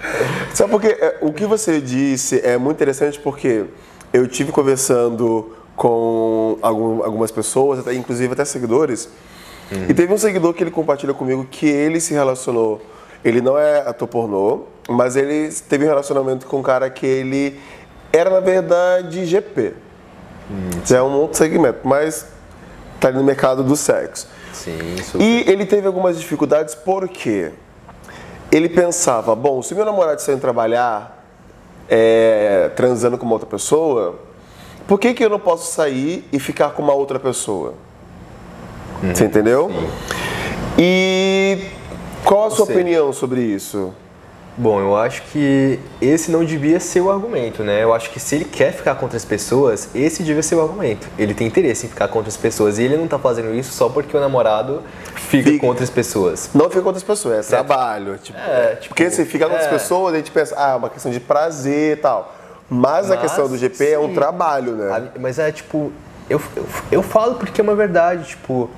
[0.52, 3.64] Sabe porque é, o que você disse é muito interessante porque
[4.12, 9.08] eu tive conversando com algum, algumas pessoas, até, inclusive até seguidores,
[9.70, 9.86] uhum.
[9.88, 12.80] e teve um seguidor que ele compartilha comigo que ele se relacionou.
[13.24, 17.58] Ele não é ator pornô, mas ele teve um relacionamento com um cara que ele
[18.16, 19.74] era na verdade GP.
[20.50, 22.26] Hum, é um outro segmento, mas
[23.00, 24.28] tá ali no mercado do sexo.
[24.52, 25.22] Sim, super.
[25.22, 27.50] E ele teve algumas dificuldades porque
[28.50, 31.24] ele pensava, bom, se meu namorado saiu trabalhar
[31.88, 34.18] é, transando com uma outra pessoa,
[34.86, 37.74] por que, que eu não posso sair e ficar com uma outra pessoa?
[39.02, 39.68] Hum, Você entendeu?
[39.68, 39.88] Sim.
[40.78, 41.58] E
[42.24, 43.92] qual a sua opinião sobre isso?
[44.58, 47.82] Bom, eu acho que esse não devia ser o argumento, né?
[47.82, 51.06] Eu acho que se ele quer ficar com outras pessoas, esse devia ser o argumento.
[51.18, 53.90] Ele tem interesse em ficar com outras pessoas e ele não tá fazendo isso só
[53.90, 54.82] porque o namorado
[55.14, 55.60] fica, fica.
[55.60, 56.48] com outras pessoas.
[56.54, 58.16] Não fica com outras pessoas, é trabalho.
[58.16, 59.74] Tipo, é, tipo, porque se fica com outras é.
[59.74, 62.34] pessoas, a gente pensa, ah, é uma questão de prazer e tal.
[62.70, 63.92] Mas, Mas a questão do GP sim.
[63.92, 65.10] é um trabalho, né?
[65.20, 65.92] Mas é tipo,
[66.30, 68.70] eu, eu, eu falo porque é uma verdade, tipo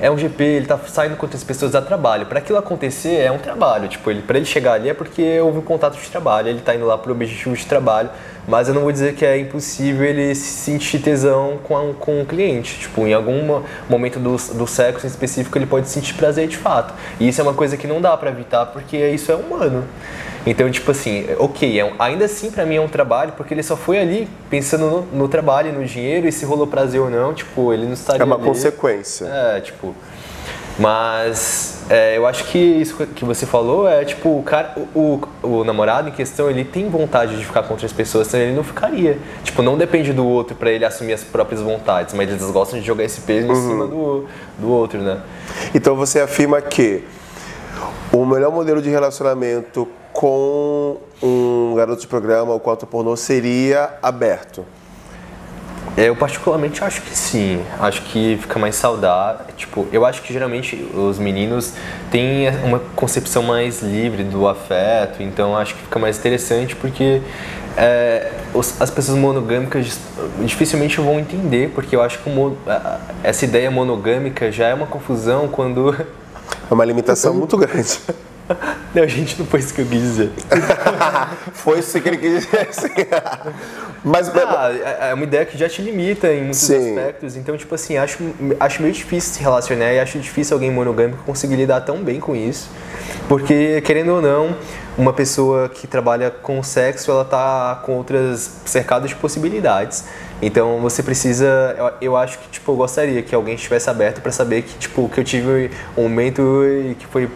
[0.00, 2.26] é um GP, ele tá saindo com outras pessoas a trabalho.
[2.26, 5.58] Para aquilo acontecer é um trabalho, tipo, ele para ele chegar ali é porque houve
[5.58, 8.10] um contato de trabalho, ele tá indo lá por objetivo de trabalho,
[8.48, 12.22] mas eu não vou dizer que é impossível ele se sentir tesão com, a, com
[12.22, 12.80] o cliente.
[12.80, 16.94] Tipo, em algum momento do, do sexo em específico ele pode sentir prazer de fato.
[17.20, 19.84] E isso é uma coisa que não dá para evitar porque isso é humano.
[20.46, 23.76] Então, tipo assim, ok, é, ainda assim para mim é um trabalho, porque ele só
[23.76, 27.70] foi ali pensando no, no, trabalho, no dinheiro, e se rolou prazer ou não, tipo,
[27.70, 28.44] ele não estaria É uma ali.
[28.44, 29.26] consequência.
[29.26, 29.94] É, tipo...
[30.78, 35.48] Mas é, eu acho que isso que você falou é tipo, o, cara, o, o,
[35.48, 38.62] o, namorado em questão, ele tem vontade de ficar com outras pessoas, senão ele não
[38.62, 39.18] ficaria.
[39.42, 42.86] Tipo, não depende do outro para ele assumir as próprias vontades, mas eles gostam de
[42.86, 43.52] jogar esse peso uhum.
[43.52, 44.26] em cima do,
[44.58, 45.20] do outro, né?
[45.74, 47.02] Então você afirma que
[48.12, 53.98] o melhor modelo de relacionamento com um garoto de programa ou com ator pornô seria
[54.00, 54.64] aberto?
[56.00, 57.60] Eu particularmente acho que sim.
[57.80, 59.44] Acho que fica mais saudável.
[59.56, 61.72] Tipo, eu acho que geralmente os meninos
[62.08, 67.20] têm uma concepção mais livre do afeto, então acho que fica mais interessante porque
[67.76, 69.98] é, os, as pessoas monogâmicas
[70.44, 72.56] dificilmente vão entender, porque eu acho que o,
[73.24, 75.96] essa ideia monogâmica já é uma confusão quando.
[76.70, 77.98] É uma limitação muito grande.
[78.94, 80.30] Não, gente, não foi isso que eu quis dizer.
[81.52, 83.08] foi isso que ele quis dizer.
[84.02, 86.96] Mas ah, é, é uma ideia que já te limita em muitos Sim.
[86.96, 87.36] aspectos.
[87.36, 88.18] Então, tipo assim, acho,
[88.58, 92.34] acho meio difícil se relacionar e acho difícil alguém monogâmico conseguir lidar tão bem com
[92.34, 92.70] isso.
[93.28, 94.56] Porque, querendo ou não,
[94.96, 100.04] uma pessoa que trabalha com sexo, ela tá com outras cercadas de possibilidades.
[100.40, 104.30] Então você precisa, eu, eu, acho que tipo eu gostaria que alguém estivesse aberto para
[104.30, 106.62] saber que tipo que eu tive um momento
[106.98, 107.28] que foi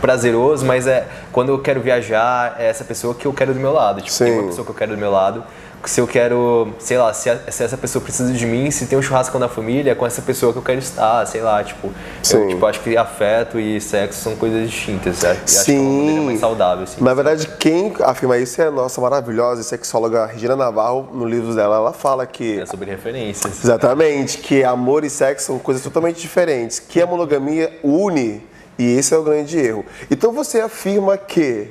[0.00, 3.72] prazeroso, mas é quando eu quero viajar, é essa pessoa que eu quero do meu
[3.72, 4.00] lado.
[4.00, 4.24] Tipo, Sim.
[4.24, 5.44] tem uma pessoa que eu quero do meu lado.
[5.84, 8.98] Se eu quero, sei lá, se, a, se, essa pessoa precisa de mim, se tem
[8.98, 11.92] um churrasco na família, é com essa pessoa que eu quero estar, sei lá, tipo.
[12.24, 12.38] Sim.
[12.38, 15.46] Eu tipo, acho que afeto e sexo são coisas distintas, certo?
[15.46, 16.06] E Sim.
[16.06, 17.04] acho que é mais saudável, assim.
[17.04, 21.76] Na verdade, quem afirma isso é a nossa maravilhosa sexóloga Regina Navarro, no livro dela,
[21.76, 22.58] ela fala que.
[22.58, 23.62] É sobre referências.
[23.62, 26.80] Exatamente, que amor e sexo são coisas totalmente diferentes.
[26.80, 28.42] Que a monogamia une
[28.78, 29.84] e esse é o grande erro.
[30.10, 31.68] Então você afirma que.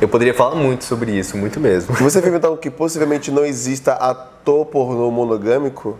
[0.00, 1.94] Eu poderia falar muito sobre isso, muito mesmo.
[1.96, 5.98] Você afirma então que possivelmente não exista ator pornô monogâmico?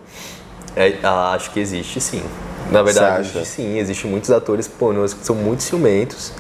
[0.75, 2.23] É, ah, acho que existe sim.
[2.71, 3.79] Na verdade, existe sim.
[3.79, 6.33] Existem muitos atores pornôs que são muito ciumentos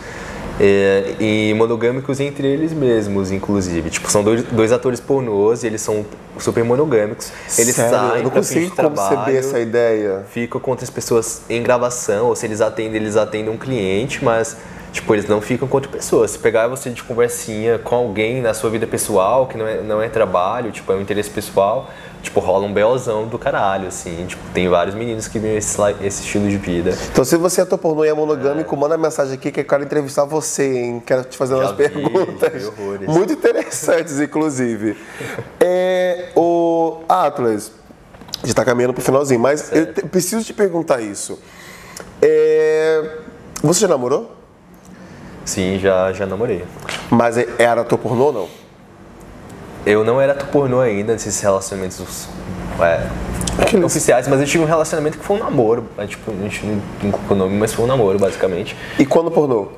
[0.58, 3.90] é, e monogâmicos entre eles mesmos, inclusive.
[3.90, 6.04] Tipo, são dois, dois atores pornôs e eles são
[6.38, 7.30] super monogâmicos.
[7.58, 7.90] Eles Sério?
[7.90, 10.24] saem Eu não consigo conceber essa ideia.
[10.30, 14.56] Ficam com outras pessoas em gravação, ou se eles atendem, eles atendem um cliente, mas
[14.96, 16.26] Tipo, eles não ficam com outra pessoa.
[16.26, 20.00] Se pegar você de conversinha com alguém na sua vida pessoal, que não é, não
[20.00, 21.90] é trabalho, tipo, é um interesse pessoal,
[22.26, 24.26] tipo, rola um belzão do caralho, assim.
[24.26, 26.90] Tipo, tem vários meninos que vivem esse, esse estilo de vida.
[27.10, 28.78] Então, se você é ator pornô e é monogâmico, é.
[28.78, 31.02] manda mensagem aqui que eu quero entrevistar você, hein?
[31.04, 32.72] Quero te fazer umas vi, perguntas.
[33.06, 34.96] Muito interessantes, inclusive.
[35.60, 37.72] é, o Atlas,
[38.42, 40.00] já está caminhando pro finalzinho, mas certo.
[40.00, 41.38] eu preciso te perguntar isso.
[42.20, 43.18] É,
[43.62, 44.34] você já namorou?
[45.44, 46.64] Sim, já, já namorei.
[47.08, 48.65] Mas é, era ator pornô ou não?
[49.86, 52.28] Eu não era pornô ainda, nesses relacionamentos
[52.80, 53.06] é,
[53.84, 55.84] oficiais, mas eu tive um relacionamento que foi um namoro.
[55.96, 56.66] É, tipo, a gente
[57.00, 58.76] não colocou nome, mas foi um namoro, basicamente.
[58.98, 59.68] E quando pornô?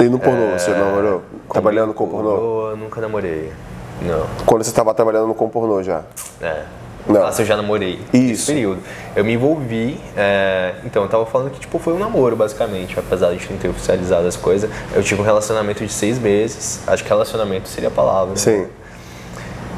[0.00, 0.58] E no pornô, é...
[0.58, 1.22] você namorou?
[1.52, 2.70] Trabalhando com pornô?
[2.70, 3.52] Eu nunca namorei.
[4.00, 4.26] Não.
[4.46, 6.02] Quando você estava trabalhando com pornô já?
[6.40, 6.62] É.
[7.06, 7.20] Não.
[7.20, 8.00] Nossa, eu já namorei.
[8.14, 8.46] Isso.
[8.46, 8.80] Período.
[9.14, 13.28] Eu me envolvi, é, então eu tava falando que tipo, foi um namoro, basicamente, apesar
[13.28, 14.70] de a gente não ter oficializado as coisas.
[14.94, 18.36] Eu tive um relacionamento de seis meses, acho que relacionamento seria a palavra.
[18.36, 18.62] Sim.
[18.62, 18.68] Né?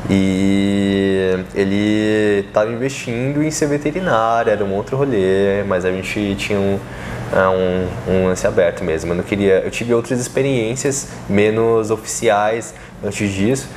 [0.08, 6.58] E ele estava investindo em ser veterinário, era um outro rolê, mas a gente tinha
[6.58, 6.78] um,
[7.32, 9.12] é, um, um lance aberto mesmo.
[9.12, 9.60] Eu não queria.
[9.60, 13.68] Eu tive outras experiências menos oficiais antes disso.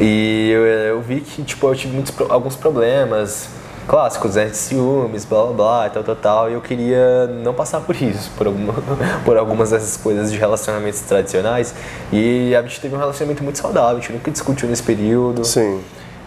[0.00, 3.48] E eu, eu vi que, tipo, eu tive muitos, alguns problemas
[3.90, 7.52] clássicos, né, de ciúmes, blá blá blá e tal, tal, tal, e eu queria não
[7.52, 8.72] passar por isso, por, alguma,
[9.26, 11.74] por algumas dessas coisas de relacionamentos tradicionais,
[12.12, 15.44] e a gente teve um relacionamento muito saudável, a gente nunca discutiu nesse período.
[15.44, 15.82] Sim.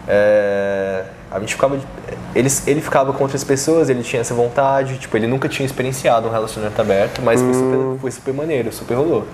[0.06, 1.78] É, a gente ficava.
[2.34, 6.28] Ele, ele ficava com outras pessoas, ele tinha essa vontade, tipo, ele nunca tinha experienciado
[6.28, 7.44] um relacionamento aberto, mas hum.
[7.44, 9.26] foi, super, foi super maneiro, super rolou.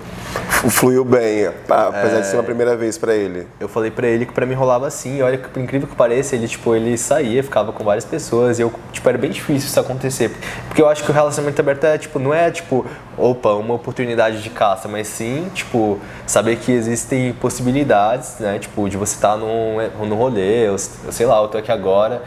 [0.69, 3.47] Fluiu bem, apesar é, de ser uma primeira vez para ele.
[3.59, 6.47] Eu falei para ele que para mim rolava assim, olha que incrível que pareça, ele
[6.47, 10.31] tipo, ele saía, ficava com várias pessoas, e eu, tipo, era bem difícil isso acontecer.
[10.67, 12.85] Porque eu acho que o relacionamento aberto é, tipo, não é tipo,
[13.17, 18.59] opa, uma oportunidade de caça, mas sim, tipo, saber que existem possibilidades, né?
[18.59, 22.01] Tipo, de você estar tá num, num rolê, eu, sei lá, eu tô aqui agora
[22.01, 22.23] agora,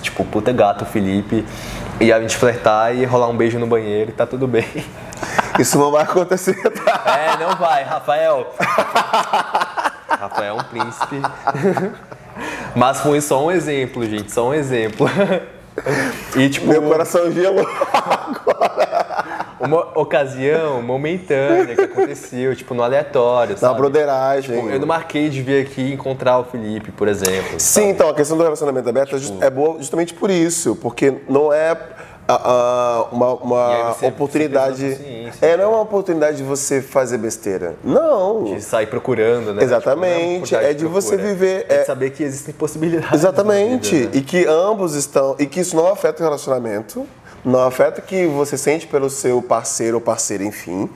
[0.00, 1.44] tipo, puta gato Felipe,
[2.00, 4.66] e a gente flertar e rolar um beijo no banheiro e tá tudo bem.
[5.58, 7.02] Isso não vai acontecer, tá?
[7.06, 8.54] É, não vai, Rafael.
[10.08, 11.20] Rafael é um príncipe.
[12.76, 15.08] Mas foi só um exemplo, gente, só um exemplo.
[16.36, 17.66] E, tipo, Meu coração gelou
[19.58, 23.72] Uma ocasião momentânea que aconteceu, tipo, no aleatório, sabe?
[23.72, 24.56] Na broderagem.
[24.56, 27.58] Tipo, eu não marquei de vir aqui encontrar o Felipe, por exemplo.
[27.58, 27.86] Sim, sabe?
[27.88, 29.42] então, a questão do relacionamento aberto tipo...
[29.42, 31.72] é boa justamente por isso, porque não é
[32.28, 34.94] uh, uma, uma você, oportunidade.
[34.94, 37.76] Você é, não é uma oportunidade de você fazer besteira.
[37.82, 38.44] Não.
[38.44, 39.62] De sair procurando, né?
[39.62, 40.50] Exatamente.
[40.50, 41.66] Tipo, é, é, de, você viver.
[41.68, 43.12] É, é de saber que existem possibilidades.
[43.12, 43.94] Exatamente.
[43.96, 44.16] Vida, né?
[44.18, 45.36] E que ambos estão.
[45.38, 47.06] E que isso não afeta o relacionamento
[47.44, 50.88] não afeta que você sente pelo seu parceiro ou parceira, enfim.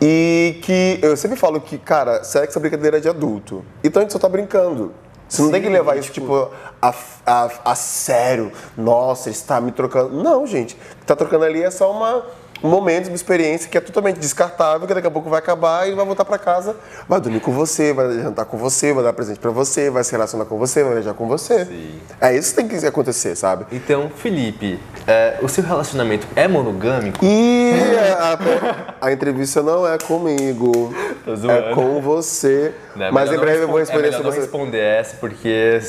[0.00, 3.64] E que eu sempre falo que, cara, sexo é brincadeira de adulto.
[3.82, 4.92] Então a gente só tá brincando.
[5.28, 6.50] Você não Sim, tem que levar isso, tipo, tipo
[6.82, 8.50] a, a, a sério.
[8.76, 10.20] Nossa, está me trocando.
[10.22, 10.74] Não, gente.
[10.74, 12.24] O que tá trocando ali é só uma
[12.62, 15.94] um momento, uma experiência que é totalmente descartável, que daqui a pouco vai acabar e
[15.94, 16.76] vai voltar para casa,
[17.08, 20.12] vai dormir com você, vai jantar com você, vai dar presente para você, vai se
[20.12, 21.64] relacionar com você, vai viajar com você.
[21.64, 22.00] Sim.
[22.20, 23.66] É isso que tem que acontecer, sabe?
[23.72, 27.24] Então, Felipe, é, o seu relacionamento é monogâmico?
[27.24, 27.72] E
[28.18, 30.92] a, a, entrevista não é comigo,
[31.26, 32.74] é com você.
[32.96, 34.40] Não, mas em breve eu vou responder é você.
[34.40, 35.80] responder essa porque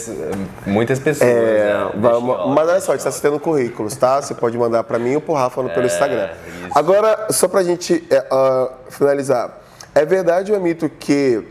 [0.65, 1.29] muitas pessoas.
[1.29, 4.21] É, né, vamos, mas olha só, a gente está citando currículos, tá?
[4.21, 6.29] Você pode mandar para mim ou pro Rafa pelo é, Instagram.
[6.47, 6.77] Isso.
[6.77, 9.59] Agora, só pra gente é, uh, finalizar,
[9.95, 11.43] é verdade ou é mito que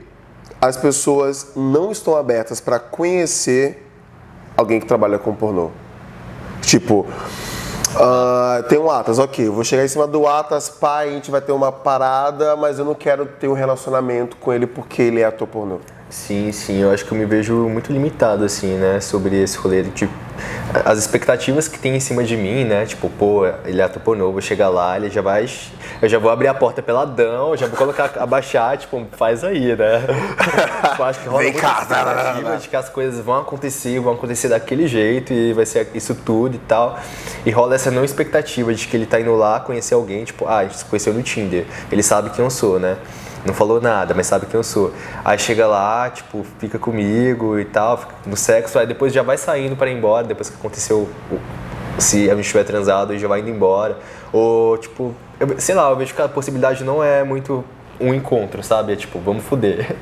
[0.60, 3.86] as pessoas não estão abertas para conhecer
[4.56, 5.70] alguém que trabalha com pornô?
[6.60, 7.06] Tipo,
[7.94, 11.31] uh, tem um Atas, ok, eu vou chegar em cima do Atas, pai, a gente
[11.31, 15.20] vai ter uma parada, mas eu não quero ter um relacionamento com ele porque ele
[15.20, 15.81] é ator pornô.
[16.10, 19.84] Sim, sim, eu acho que eu me vejo muito limitado, assim, né, sobre esse rolê
[19.84, 20.12] tipo,
[20.84, 24.32] as expectativas que tem em cima de mim, né, tipo, pô, ele é ator pornô,
[24.32, 25.48] vou chegar lá, ele já vai,
[26.02, 30.02] eu já vou abrir a porta peladão, já vou colocar, abaixar, tipo, faz aí, né.
[30.98, 34.48] eu acho que rola Vem cá, expectativa de que as coisas vão acontecer, vão acontecer
[34.48, 36.98] daquele jeito e vai ser isso tudo e tal,
[37.46, 40.58] e rola essa não expectativa de que ele tá indo lá conhecer alguém, tipo, ah,
[40.58, 42.96] a gente se conheceu no Tinder, ele sabe quem eu sou, né
[43.44, 44.92] não falou nada, mas sabe quem eu sou.
[45.24, 49.76] Aí chega lá, tipo, fica comigo e tal, no sexo, aí depois já vai saindo
[49.76, 51.09] para ir embora, depois que aconteceu,
[51.98, 53.98] se a gente tiver transado, já vai indo embora.
[54.33, 57.64] Ou, tipo, eu, sei lá, eu vejo que a possibilidade não é muito
[58.00, 58.92] um encontro, sabe?
[58.92, 59.94] É tipo, vamos fuder.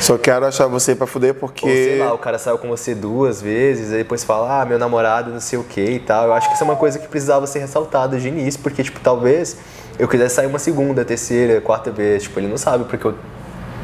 [0.00, 1.66] Só quero achar você pra fuder porque.
[1.66, 4.78] Ou sei lá, o cara saiu com você duas vezes, aí depois fala, ah, meu
[4.78, 6.26] namorado, não sei o que e tal.
[6.26, 9.00] Eu acho que isso é uma coisa que precisava ser ressaltada de início, porque, tipo,
[9.00, 9.56] talvez
[9.98, 12.24] eu quisesse sair uma segunda, terceira, quarta vez.
[12.24, 13.14] Tipo, ele não sabe porque eu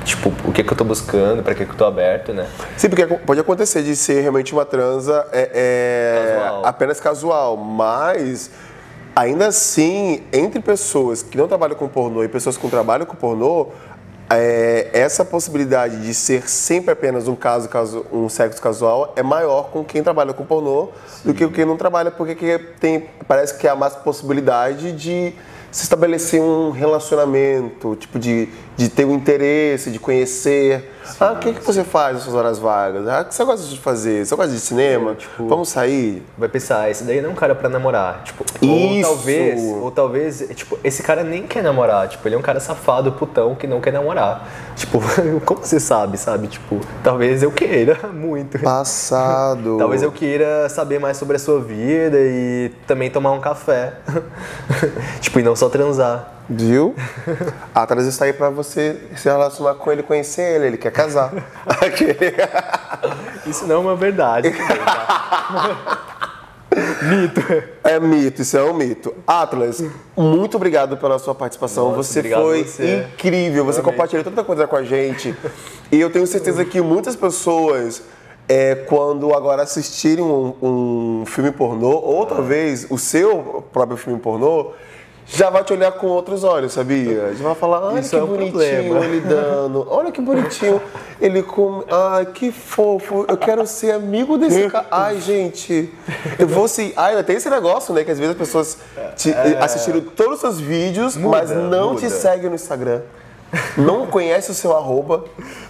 [0.04, 2.48] tipo, o que, que eu tô buscando, para que, que eu tô aberto, né?
[2.76, 6.66] Sim, porque pode acontecer de ser realmente uma transa é, é casual.
[6.66, 8.50] apenas casual, mas
[9.14, 13.68] ainda assim, entre pessoas que não trabalham com pornô e pessoas que trabalham com pornô,
[14.32, 19.70] é, essa possibilidade de ser sempre apenas um caso, caso, um sexo casual é maior
[19.70, 21.28] com quem trabalha com pornô Sim.
[21.28, 25.34] do que com quem não trabalha, porque tem, parece que há mais possibilidade de
[25.72, 30.89] se estabelecer um relacionamento, tipo de, de ter um interesse, de conhecer.
[31.04, 33.06] Sim, ah, o que, que você faz nas suas horas vagas?
[33.08, 34.26] Ah, o que você gosta de fazer?
[34.26, 35.12] Você gosta de cinema?
[35.12, 36.22] É, tipo, Vamos sair?
[36.36, 38.22] Vai pensar, esse daí não é um cara pra namorar.
[38.24, 42.08] Tipo, Ou talvez, ou talvez, tipo, esse cara nem quer namorar.
[42.08, 44.48] Tipo, ele é um cara safado, putão, que não quer namorar.
[44.76, 45.00] Tipo,
[45.44, 46.48] como você sabe, sabe?
[46.48, 48.58] Tipo, talvez eu queira muito.
[48.58, 49.76] Passado.
[49.78, 53.94] talvez eu queira saber mais sobre a sua vida e também tomar um café.
[55.20, 56.39] tipo, e não só transar.
[56.52, 56.96] Viu?
[57.72, 61.32] Atrás está aí para você se relacionar com ele, conhecer ele, ele quer casar.
[63.46, 64.52] Isso não é uma verdade.
[67.02, 67.40] mito.
[67.84, 69.14] É mito, isso é um mito.
[69.26, 69.84] Atlas,
[70.16, 71.92] muito obrigado pela sua participação.
[71.92, 73.06] Nossa, você foi você.
[73.14, 73.92] incrível, você Amém.
[73.92, 75.34] compartilhou tanta coisa com a gente.
[75.90, 78.02] E eu tenho certeza que muitas pessoas,
[78.48, 84.72] é, quando agora assistirem um, um filme pornô, ou talvez o seu próprio filme pornô,
[85.32, 87.32] já vai te olhar com outros olhos, sabia?
[87.34, 89.04] Já vai falar, olha Isso que é um bonitinho problema.
[89.04, 90.82] ele dando, olha que bonitinho
[91.20, 94.86] ele com, ai que fofo, eu quero ser amigo desse cara.
[94.90, 95.92] Ai gente,
[96.38, 96.92] eu vou sim.
[96.96, 98.78] Ai, tem esse negócio, né, que às vezes as pessoas
[99.16, 99.58] te, é...
[99.60, 102.00] assistiram todos os seus vídeos, muda, mas não muda.
[102.00, 103.02] te seguem no Instagram
[103.76, 105.24] não conhece o seu arroba.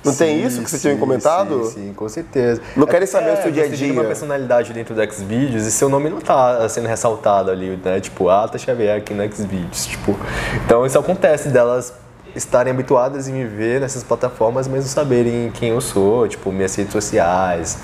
[0.04, 1.64] Não sim, tem isso que você tinha comentado?
[1.64, 2.60] Sim, sim, com certeza.
[2.76, 3.88] Não é, querem saber é, o seu dia a dia.
[3.88, 8.00] Você uma personalidade dentro do Xvideos e seu nome não está sendo ressaltado ali, né?
[8.00, 9.86] Tipo, Ata Xavier aqui no Xvideos.
[9.86, 10.16] Tipo,
[10.64, 11.92] então isso acontece delas
[12.34, 16.74] estarem habituadas em me ver nessas plataformas, mas não saberem quem eu sou, tipo, minhas
[16.74, 17.78] redes sociais.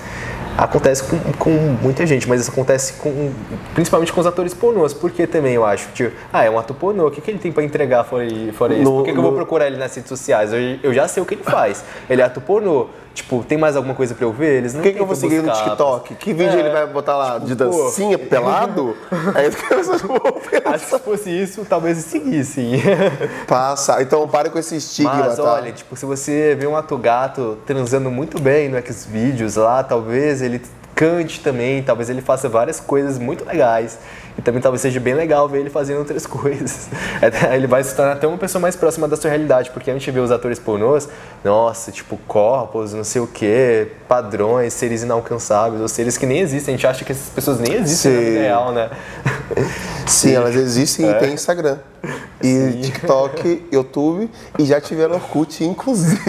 [0.59, 1.51] Acontece com, com
[1.83, 3.31] muita gente, mas isso acontece com,
[3.75, 4.95] principalmente com os atores pornôs.
[4.95, 7.53] Porque também eu acho, tipo, ah, é um ator pornô, o que, que ele tem
[7.53, 8.25] pra entregar fora,
[8.55, 8.83] fora isso?
[8.85, 10.53] No- Por que, que eu vou no- procurar ele nas redes sociais?
[10.55, 11.85] Eu, eu já sei o que ele faz.
[12.09, 12.87] Ele é ator pornô.
[13.17, 14.59] Tipo, tem mais alguma coisa pra eu ver?
[14.59, 15.64] Eles não O que, que eu vou seguir no buscar.
[15.71, 16.14] TikTok?
[16.17, 17.39] Que vídeo É, ele vai botar lá?
[17.39, 17.64] de pô.
[17.64, 18.95] dancinha, pelado?
[19.35, 22.62] é isso que eu vou Acho que se fosse isso, talvez seguisse.
[23.49, 24.03] Passa.
[24.03, 25.43] Então pare com esse estigma, Mas tá?
[25.45, 30.43] olha, tipo, se você vê um ato gato transando muito bem no Xvideos lá, talvez
[30.43, 30.61] ele
[30.97, 33.99] cante também, talvez ele faça várias coisas muito legais.
[34.39, 36.89] E também talvez seja bem legal ver ele fazendo outras coisas.
[37.23, 39.95] Até Ele vai se tornar até uma pessoa mais próxima da sua realidade, porque a
[39.95, 41.09] gente vê os atores pornôs,
[41.45, 46.75] nossa, tipo, corpos, não sei o quê, padrões, seres inalcançáveis, ou seres que nem existem.
[46.75, 48.25] A gente acha que essas pessoas nem existem na Sim.
[48.27, 48.91] vida real, né?
[50.07, 51.11] Sim, elas existem É.
[51.11, 51.79] e tem Instagram.
[52.43, 56.21] E TikTok, YouTube e já tiveram Orkut, inclusive.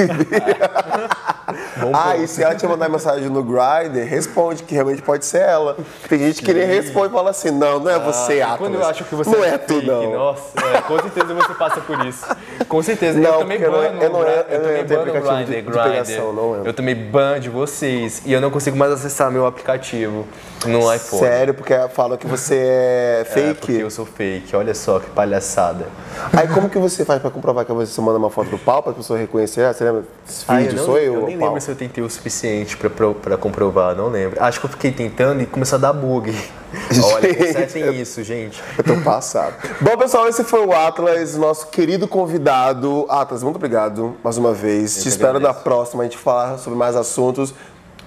[1.81, 2.23] Bom ah, ponto.
[2.23, 5.75] e se ela te mandar mensagem no Grindr, responde, que realmente pode ser ela.
[6.09, 8.59] Tem gente que nem responde e fala assim, não, não é você, Ah, Atlas.
[8.59, 10.11] Quando eu acho que você Não é, é tu, fake, não.
[10.13, 10.41] Nossa,
[10.75, 12.25] é, com certeza você passa por isso.
[12.67, 13.19] Com certeza.
[13.19, 15.45] Não, eu também eu ban eu não- Grindr, eu não também ban no de- Grindr,
[15.45, 15.83] de Grindr.
[15.83, 16.67] pegação, não entro.
[16.69, 18.21] Eu também ban de vocês.
[18.25, 20.25] E eu não consigo mais acessar meu aplicativo
[20.65, 21.21] no iPhone.
[21.21, 23.59] Sério, porque falam que você é É, fake.
[23.59, 24.55] porque eu sou fake.
[24.55, 25.85] Olha só que palhaçada.
[26.33, 28.93] Aí como que você faz pra comprovar que você manda uma foto do pau pra
[28.93, 29.63] pessoa reconhecer?
[29.63, 30.03] Ah, você lembra?
[30.27, 33.37] Esse Ah, vídeo não- sou eu, Eu nem lembro se eu tentei o suficiente pra
[33.37, 34.41] comprovar, não lembro.
[34.41, 36.31] Acho que eu fiquei tentando e começou a dar bug.
[37.13, 38.63] Olha, Gente, consertem isso, gente.
[38.77, 39.53] Eu tô passado.
[39.81, 43.05] Bom, pessoal, esse foi o Atlas, nosso querido convidado.
[43.09, 44.95] Atlas, muito obrigado mais uma vez.
[44.95, 45.63] Te que espero na agradeço.
[45.63, 47.53] próxima a gente falar sobre mais assuntos.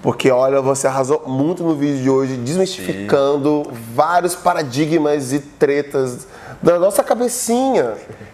[0.03, 6.27] Porque, olha, você arrasou muito no vídeo de hoje, desmistificando vários paradigmas e tretas
[6.63, 7.93] da nossa cabecinha,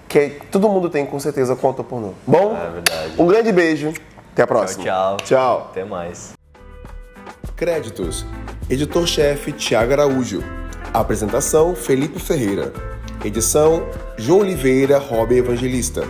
[0.09, 2.12] que todo mundo tem com certeza conta pornô.
[2.24, 2.57] Bom?
[2.57, 3.14] É verdade.
[3.18, 3.93] Um grande beijo.
[4.37, 4.84] Até a próxima.
[4.84, 5.16] Tchau.
[5.24, 5.68] Tchau.
[5.70, 6.34] Até mais.
[7.57, 8.26] Créditos:
[8.68, 10.45] Editor-chefe Tiago Araújo.
[10.93, 12.70] Apresentação: Felipe Ferreira.
[13.24, 16.03] Edição: João Oliveira, Rob Evangelista.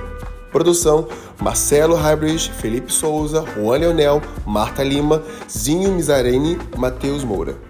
[0.51, 1.07] Produção:
[1.41, 7.66] Marcelo Hybrid, Felipe Souza, Juan Leonel, Marta Lima, Zinho Mizarene, Matheus Moura.